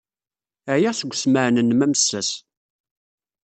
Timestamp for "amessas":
1.85-2.29